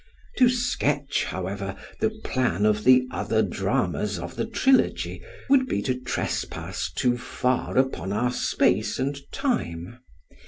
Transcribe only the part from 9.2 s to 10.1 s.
time.